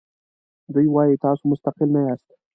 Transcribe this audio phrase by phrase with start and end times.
[0.73, 2.29] دوی وایي تاسو مستقل نه یاست.